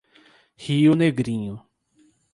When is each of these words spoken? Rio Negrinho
Rio 0.57 0.95
Negrinho 0.95 1.61